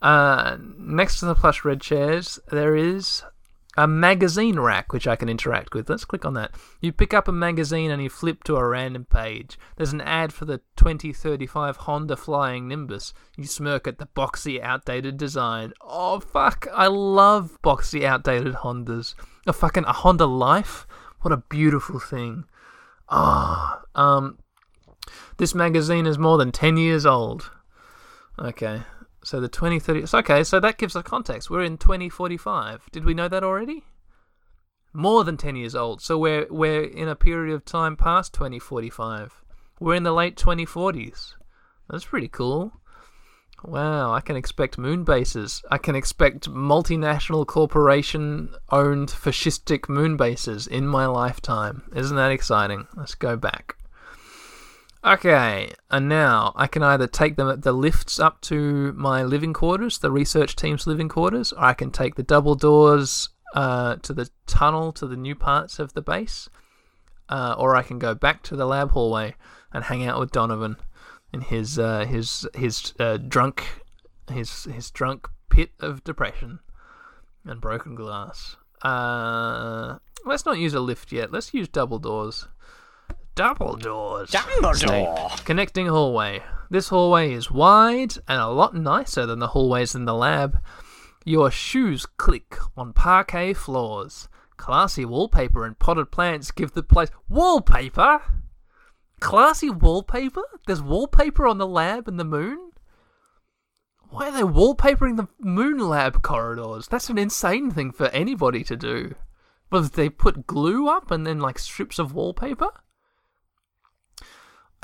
[0.00, 3.24] Uh, next to the plush red chairs, there is
[3.76, 5.90] a magazine rack which I can interact with.
[5.90, 6.54] Let's click on that.
[6.80, 9.58] You pick up a magazine and you flip to a random page.
[9.74, 13.12] There's an ad for the 2035 Honda Flying Nimbus.
[13.36, 15.72] You smirk at the boxy, outdated design.
[15.80, 16.68] Oh fuck!
[16.72, 19.16] I love boxy, outdated Hondas.
[19.48, 20.86] A fucking a Honda Life.
[21.22, 22.44] What a beautiful thing.
[23.08, 24.38] Ah, oh, um,
[25.36, 27.50] this magazine is more than 10 years old.
[28.38, 28.82] Okay,
[29.22, 30.16] so the 2030.
[30.18, 31.50] Okay, so that gives us context.
[31.50, 32.90] We're in 2045.
[32.92, 33.84] Did we know that already?
[34.92, 36.00] More than 10 years old.
[36.00, 39.42] So we're, we're in a period of time past 2045.
[39.80, 41.34] We're in the late 2040s.
[41.90, 42.72] That's pretty cool.
[43.64, 45.62] Wow, I can expect moon bases.
[45.70, 51.82] I can expect multinational corporation owned fascistic moon bases in my lifetime.
[51.96, 52.86] Isn't that exciting?
[52.94, 53.76] Let's go back.
[55.04, 59.98] Okay, and now I can either take them the lifts up to my living quarters,
[59.98, 64.30] the research team's living quarters, or I can take the double doors uh, to the
[64.46, 66.48] tunnel to the new parts of the base,
[67.28, 69.34] uh, or I can go back to the lab hallway
[69.74, 70.76] and hang out with Donovan
[71.34, 73.82] in his uh, his his uh, drunk
[74.30, 76.60] his his drunk pit of depression
[77.44, 78.56] and broken glass.
[78.80, 81.30] Uh, let's not use a lift yet.
[81.30, 82.48] Let's use double doors.
[83.34, 84.30] Double doors.
[84.30, 85.44] Dumbledore.
[85.44, 86.40] Connecting hallway.
[86.70, 90.60] This hallway is wide and a lot nicer than the hallways in the lab.
[91.24, 94.28] Your shoes click on parquet floors.
[94.56, 97.10] Classy wallpaper and potted plants give the place.
[97.28, 98.22] Wallpaper?
[99.18, 100.44] Classy wallpaper?
[100.66, 102.70] There's wallpaper on the lab and the moon?
[104.10, 106.86] Why are they wallpapering the moon lab corridors?
[106.86, 109.16] That's an insane thing for anybody to do.
[109.70, 112.70] But they put glue up and then like strips of wallpaper?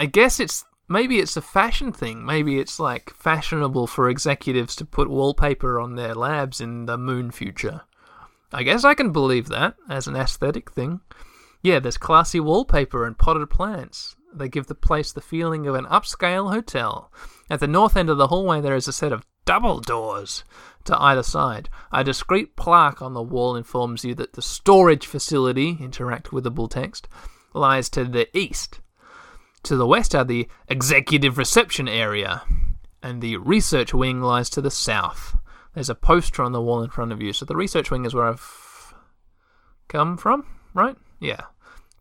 [0.00, 2.24] I guess it's maybe it's a fashion thing.
[2.24, 7.30] Maybe it's like fashionable for executives to put wallpaper on their labs in the moon
[7.30, 7.82] future.
[8.50, 11.02] I guess I can believe that as an aesthetic thing.
[11.60, 14.16] Yeah, there's classy wallpaper and potted plants.
[14.32, 17.12] They give the place the feeling of an upscale hotel.
[17.50, 20.44] At the north end of the hallway, there is a set of double doors
[20.84, 21.68] to either side.
[21.92, 26.50] A discreet plaque on the wall informs you that the storage facility, interact with the
[26.50, 27.06] bull text,
[27.52, 28.80] lies to the east.
[29.64, 32.42] To the west are the executive reception area,
[33.02, 35.36] and the research wing lies to the south.
[35.74, 38.14] There's a poster on the wall in front of you, so the research wing is
[38.14, 38.94] where I've
[39.88, 40.96] come from, right?
[41.20, 41.42] Yeah.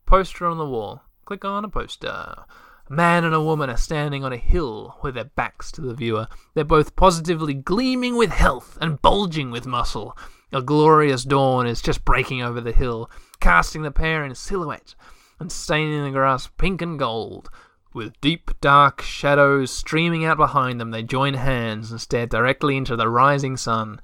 [0.06, 1.04] Poster on the wall.
[1.26, 2.08] Click on a poster.
[2.08, 2.46] A
[2.88, 6.28] man and a woman are standing on a hill with their backs to the viewer.
[6.56, 10.18] They're both positively gleaming with health and bulging with muscle.
[10.52, 14.96] A glorious dawn is just breaking over the hill, casting the pair in silhouette
[15.40, 17.50] and staining the grass pink and gold.
[17.94, 22.96] With deep, dark shadows streaming out behind them, they join hands and stare directly into
[22.96, 24.00] the rising sun.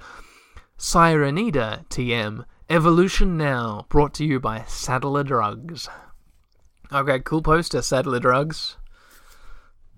[0.78, 5.88] Sirenida TM Evolution Now, brought to you by Saddler Drugs.
[6.92, 8.78] Okay, cool poster, Saddler Drugs.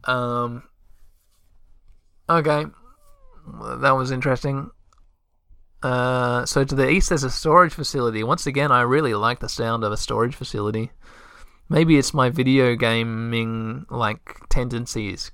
[0.04, 0.64] Um.
[2.30, 2.66] Okay,
[3.80, 4.70] that was interesting.
[5.82, 8.24] Uh, so to the east, there's a storage facility.
[8.24, 10.92] Once again, I really like the sound of a storage facility.
[11.70, 15.32] Maybe it's my video gaming like tendencies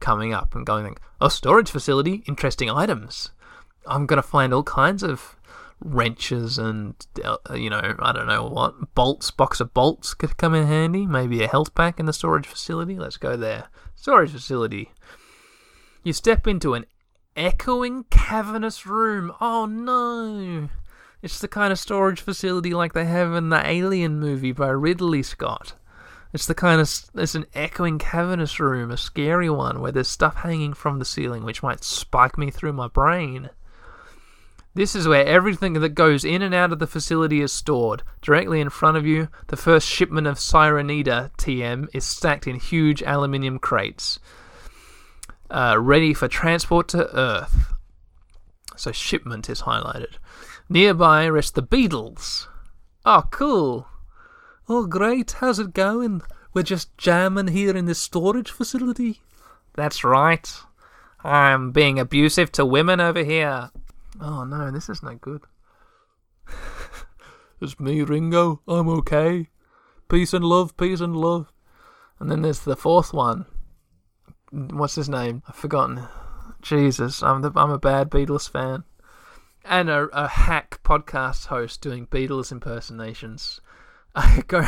[0.00, 3.30] coming up and going like, oh, storage facility, interesting items.
[3.86, 5.36] I'm gonna find all kinds of
[5.84, 10.54] wrenches and uh, you know I don't know what bolts box of bolts could come
[10.54, 11.06] in handy.
[11.06, 12.96] Maybe a health pack in the storage facility.
[12.96, 13.68] Let's go there.
[13.96, 14.92] Storage facility.
[16.04, 16.86] You step into an
[17.36, 19.32] echoing cavernous room.
[19.40, 20.68] Oh no
[21.22, 25.22] it's the kind of storage facility like they have in the alien movie by ridley
[25.22, 25.74] scott
[26.32, 30.36] it's the kind of it's an echoing cavernous room a scary one where there's stuff
[30.36, 33.50] hanging from the ceiling which might spike me through my brain
[34.74, 38.02] this is where everything that goes in and out of the facility is stored.
[38.22, 43.02] Directly in front of you, the first shipment of Sirenida TM is stacked in huge
[43.02, 44.18] aluminium crates,
[45.50, 47.74] uh, ready for transport to Earth.
[48.74, 50.14] So, shipment is highlighted.
[50.68, 52.46] Nearby rest the Beatles.
[53.04, 53.86] Oh, cool.
[54.68, 55.32] Oh, great.
[55.32, 56.22] How's it going?
[56.54, 59.20] We're just jamming here in this storage facility.
[59.74, 60.52] That's right.
[61.24, 63.70] I'm being abusive to women over here.
[64.20, 65.42] Oh no, this is not good.
[67.60, 68.60] it's me, Ringo.
[68.68, 69.48] I'm okay.
[70.08, 71.52] Peace and love, peace and love.
[72.18, 73.46] And then there's the fourth one.
[74.50, 75.42] What's his name?
[75.48, 76.06] I've forgotten.
[76.60, 78.84] Jesus, I'm the, I'm a bad Beatles fan,
[79.64, 83.60] and a, a hack podcast host doing Beatles impersonations.
[84.14, 84.64] I go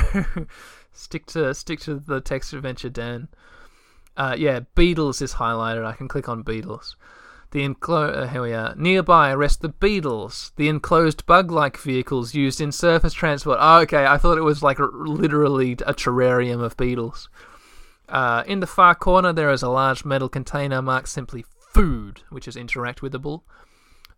[0.93, 3.29] stick to stick to the text adventure, Dan.
[4.17, 5.85] Uh, yeah, Beatles is highlighted.
[5.85, 6.95] I can click on Beatles.
[7.51, 8.75] The enclo- uh, here we are.
[8.77, 13.59] Nearby rest the Beetles, the enclosed bug-like vehicles used in surface transport.
[13.61, 17.29] Oh, okay, I thought it was like literally a terrarium of beetles.
[18.09, 22.49] Uh, in the far corner, there is a large metal container marked simply "food," which
[22.49, 23.43] is interact withable.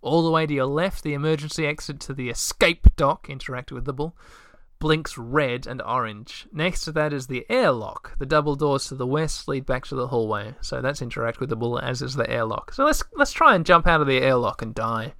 [0.07, 4.13] All the way to your left, the emergency exit to the escape dock, interact withable
[4.79, 6.47] blinks red and orange.
[6.53, 8.17] Next to that is the airlock.
[8.21, 11.49] The double doors to the west lead back to the hallway, so that's interact with
[11.49, 12.73] the bullet, as is the airlock.
[12.73, 15.15] So let's let's try and jump out of the airlock and die.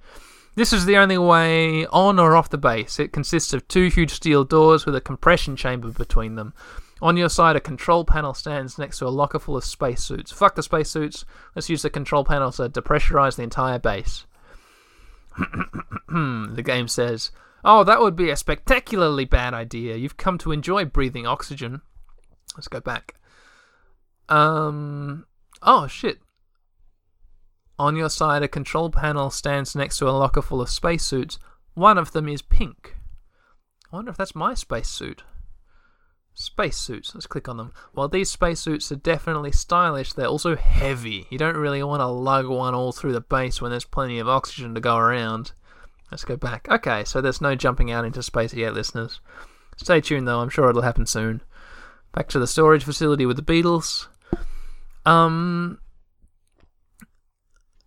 [0.55, 2.97] This is the only way on or off the base.
[2.97, 6.53] It consists of two huge steel doors with a compression chamber between them.
[7.01, 10.31] On your side, a control panel stands next to a locker full of spacesuits.
[10.31, 11.25] Fuck the spacesuits.
[11.55, 14.25] Let's use the control panel to depressurize the entire base.
[16.07, 17.31] the game says,
[17.63, 19.95] Oh, that would be a spectacularly bad idea.
[19.95, 21.81] You've come to enjoy breathing oxygen.
[22.55, 23.15] Let's go back.
[24.29, 25.25] Um.
[25.61, 26.19] Oh, shit.
[27.79, 31.37] On your side, a control panel stands next to a locker full of spacesuits.
[31.73, 32.95] One of them is pink.
[33.91, 35.23] I wonder if that's my spacesuit.
[36.39, 37.15] Spacesuits.
[37.15, 37.73] Let's click on them.
[37.93, 41.25] While these spacesuits are definitely stylish, they're also heavy.
[41.31, 44.29] You don't really want to lug one all through the base when there's plenty of
[44.29, 45.53] oxygen to go around.
[46.11, 46.67] Let's go back.
[46.69, 49.19] Okay, so there's no jumping out into space yet, listeners.
[49.77, 51.41] Stay tuned though, I'm sure it'll happen soon.
[52.13, 54.07] Back to the storage facility with the Beetles.
[55.07, 55.79] Um.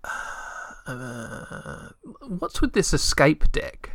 [0.86, 1.90] Uh,
[2.26, 3.92] what's with this escape deck?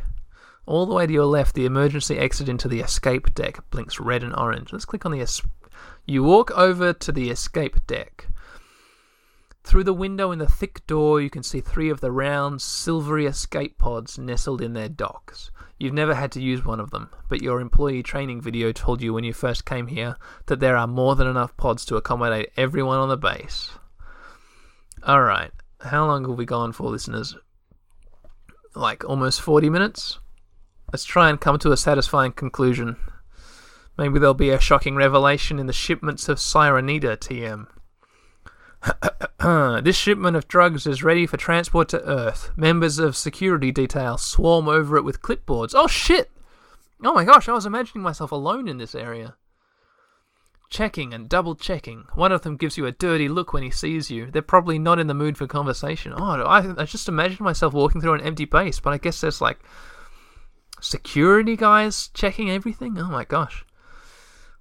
[0.66, 4.22] All the way to your left, the emergency exit into the escape deck blinks red
[4.22, 4.72] and orange.
[4.72, 5.20] Let's click on the.
[5.20, 5.42] Es-
[6.04, 8.28] you walk over to the escape deck.
[9.62, 13.26] Through the window in the thick door, you can see three of the round, silvery
[13.26, 15.50] escape pods nestled in their docks.
[15.78, 19.12] You've never had to use one of them, but your employee training video told you
[19.12, 22.98] when you first came here that there are more than enough pods to accommodate everyone
[22.98, 23.70] on the base.
[25.06, 25.50] Alright,
[25.80, 27.36] how long have we gone for, listeners?
[28.74, 30.18] Like almost 40 minutes?
[30.96, 32.96] Let's try and come to a satisfying conclusion.
[33.98, 37.66] Maybe there'll be a shocking revelation in the shipments of Sirenita TM.
[39.84, 42.50] this shipment of drugs is ready for transport to Earth.
[42.56, 45.74] Members of security detail swarm over it with clipboards.
[45.74, 46.30] Oh shit!
[47.04, 49.36] Oh my gosh, I was imagining myself alone in this area.
[50.70, 52.06] Checking and double checking.
[52.14, 54.30] One of them gives you a dirty look when he sees you.
[54.30, 56.14] They're probably not in the mood for conversation.
[56.16, 59.42] Oh, I, I just imagined myself walking through an empty base, but I guess there's
[59.42, 59.58] like
[60.80, 62.98] security guys checking everything.
[62.98, 63.64] Oh my gosh.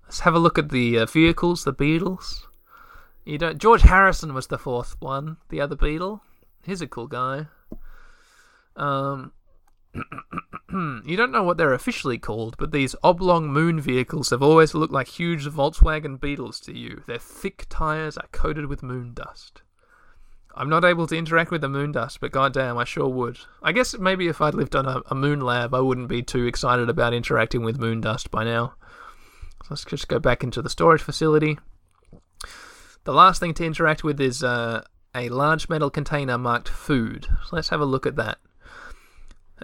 [0.03, 2.47] Let's have a look at the uh, vehicles, the Beetles.
[3.25, 3.57] You don't.
[3.57, 6.21] George Harrison was the fourth one, the other Beetle.
[6.63, 7.47] He's a cool guy.
[8.75, 9.31] Um,
[10.71, 14.93] you don't know what they're officially called, but these oblong moon vehicles have always looked
[14.93, 17.03] like huge Volkswagen Beetles to you.
[17.07, 19.63] Their thick tires are coated with moon dust.
[20.57, 23.39] I'm not able to interact with the moon dust, but goddamn, I sure would.
[23.61, 26.45] I guess maybe if I'd lived on a, a moon lab, I wouldn't be too
[26.45, 28.75] excited about interacting with moon dust by now.
[29.63, 31.59] So let's just go back into the storage facility.
[33.03, 34.83] The last thing to interact with is uh,
[35.13, 37.25] a large metal container marked food.
[37.25, 38.37] So let's have a look at that.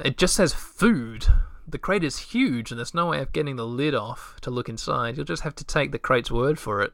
[0.03, 1.25] It just says food.
[1.67, 4.67] The crate is huge and there's no way of getting the lid off to look
[4.67, 5.15] inside.
[5.15, 6.91] You'll just have to take the crate's word for it.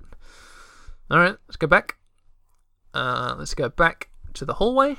[1.09, 1.97] Alright, let's go back.
[2.97, 4.97] Uh, let's go back to the hallway.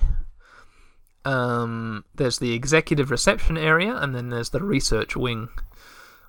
[1.25, 5.49] Um, there's the executive reception area, and then there's the research wing,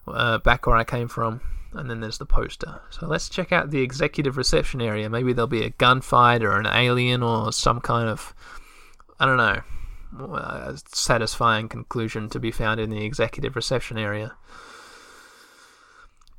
[0.07, 1.41] uh, back where I came from
[1.73, 2.81] and then there's the poster.
[2.89, 5.09] So let's check out the executive reception area.
[5.09, 8.33] Maybe there'll be a gunfight or an alien or some kind of,
[9.19, 14.35] I don't know, satisfying conclusion to be found in the executive reception area.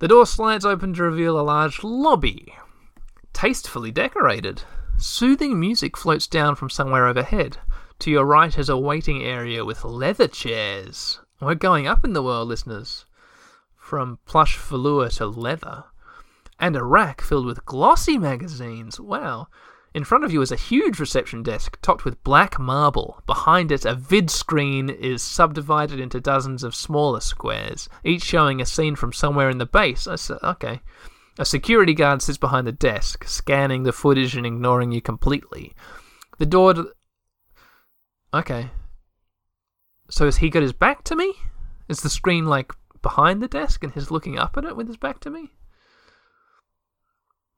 [0.01, 2.55] The door slides open to reveal a large lobby,
[3.33, 4.63] tastefully decorated.
[5.01, 7.57] Soothing music floats down from somewhere overhead.
[8.01, 11.21] To your right is a waiting area with leather chairs.
[11.41, 13.07] We're going up in the world, listeners
[13.77, 15.85] from plush velour to leather,
[16.59, 19.01] and a rack filled with glossy magazines.
[19.01, 19.49] Wow.
[19.95, 23.23] In front of you is a huge reception desk topped with black marble.
[23.27, 28.67] Behind it, a vid screen is subdivided into dozens of smaller squares, each showing a
[28.67, 30.07] scene from somewhere in the base.
[30.07, 30.83] I said, Okay.
[31.41, 35.73] A security guard sits behind the desk, scanning the footage and ignoring you completely.
[36.39, 36.93] The door to...
[38.35, 38.69] Okay.
[40.11, 41.33] So has he got his back to me?
[41.89, 44.99] Is the screen, like, behind the desk and he's looking up at it with his
[44.99, 45.53] back to me?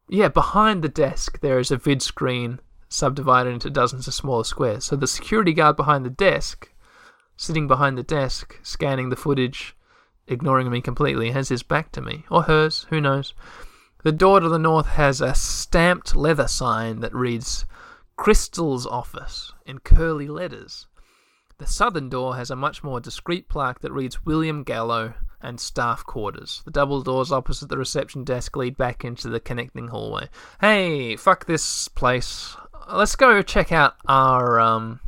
[0.09, 4.85] Yeah, behind the desk there is a vid screen subdivided into dozens of smaller squares.
[4.85, 6.71] So the security guard behind the desk,
[7.37, 9.77] sitting behind the desk, scanning the footage,
[10.29, 12.25] ignoring me completely, has his back to me.
[12.31, 13.35] Or hers, who knows.
[14.03, 17.65] The door to the north has a stamped leather sign that reads
[18.17, 20.89] Crystal's Office in curly letters.
[21.59, 26.05] The southern door has a much more discreet plaque that reads William Gallo and staff
[26.05, 26.63] quarters.
[26.65, 30.29] The double doors opposite the reception desk lead back into the connecting hallway.
[30.61, 32.57] Hey, fuck this place.
[32.93, 34.99] Let's go check out our um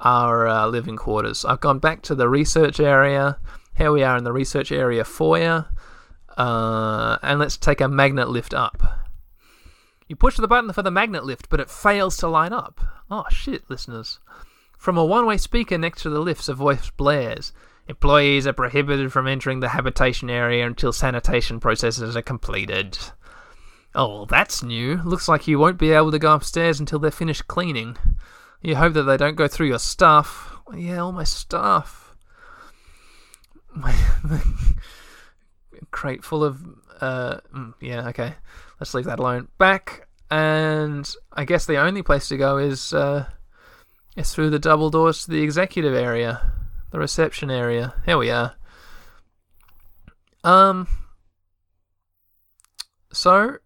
[0.00, 1.44] our uh, living quarters.
[1.44, 3.38] I've gone back to the research area.
[3.76, 5.66] Here we are in the research area foyer.
[6.36, 8.82] Uh, and let's take a magnet lift up.
[10.08, 12.80] You push the button for the magnet lift, but it fails to line up.
[13.10, 14.20] Oh shit, listeners.
[14.76, 17.52] From a one way speaker next to the lifts, a voice blares.
[17.88, 22.98] Employees are prohibited from entering the habitation area until sanitation processes are completed.
[23.94, 25.00] Oh, that's new.
[25.04, 27.96] Looks like you won't be able to go upstairs until they're finished cleaning.
[28.60, 30.56] You hope that they don't go through your stuff.
[30.74, 32.14] Yeah, all my stuff.
[33.74, 33.94] My
[35.90, 36.60] crate full of.
[37.00, 38.34] Uh, mm, yeah, okay.
[38.78, 39.48] Let's leave that alone.
[39.58, 43.26] Back, and I guess the only place to go is uh,
[44.16, 46.52] is through the double doors to the executive area
[46.92, 47.94] the reception area.
[48.06, 48.54] Here we are.
[50.44, 50.86] Um.
[53.12, 53.56] So.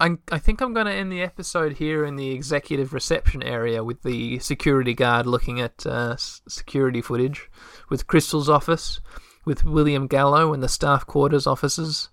[0.00, 3.82] I, I think I'm going to end the episode here in the executive reception area
[3.82, 7.50] with the security guard looking at uh, security footage,
[7.88, 9.00] with Crystal's office,
[9.48, 12.10] with William Gallo and the staff quarters offices,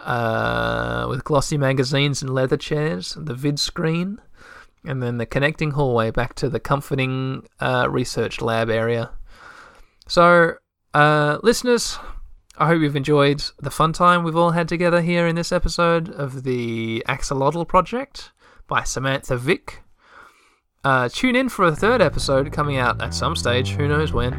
[0.00, 4.20] uh, with glossy magazines and leather chairs, the vid screen,
[4.84, 9.10] and then the connecting hallway back to the comforting uh, research lab area.
[10.08, 10.54] So,
[10.94, 11.96] uh, listeners,
[12.56, 16.10] I hope you've enjoyed the fun time we've all had together here in this episode
[16.10, 18.32] of the Axolotl Project
[18.66, 19.84] by Samantha Vick.
[20.82, 24.34] Uh, tune in for a third episode coming out at some stage, who knows when.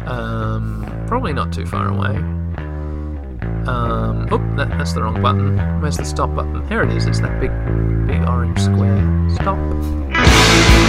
[0.00, 2.16] Um, probably not too far away.
[3.68, 5.56] Um, oh, that, that's the wrong button.
[5.80, 6.66] Where's the stop button?
[6.66, 7.06] Here it is.
[7.06, 7.52] It's that big,
[8.08, 9.30] big orange square.
[9.30, 10.83] Stop.